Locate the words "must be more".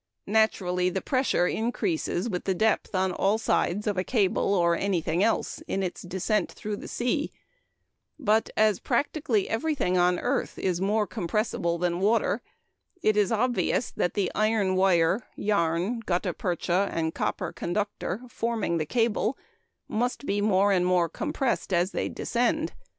19.87-20.71